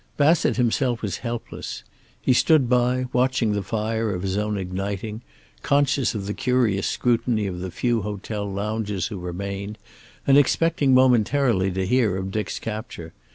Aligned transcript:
Bassett 0.17 0.57
himself 0.57 1.03
was 1.03 1.17
helpless. 1.17 1.83
He 2.19 2.33
stood 2.33 2.67
by, 2.67 3.05
watching 3.13 3.51
the 3.51 3.61
fire 3.61 4.15
of 4.15 4.23
his 4.23 4.35
own 4.35 4.57
igniting, 4.57 5.21
conscious 5.61 6.15
of 6.15 6.25
the 6.25 6.33
curious 6.33 6.87
scrutiny 6.87 7.45
of 7.45 7.59
the 7.59 7.69
few 7.69 8.01
hotel 8.01 8.51
loungers 8.51 9.09
who 9.09 9.19
remained, 9.19 9.77
and 10.25 10.39
expecting 10.39 10.95
momentarily 10.95 11.69
to 11.73 11.85
hear 11.85 12.17
of 12.17 12.31
Dick's 12.31 12.57
capture. 12.57 13.13